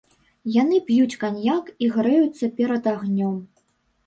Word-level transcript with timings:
Яны 0.61 0.79
п'юць 0.87 1.19
каньяк 1.23 1.69
і 1.83 1.91
грэюцца 1.99 2.51
перад 2.61 2.91
агнём. 2.95 3.39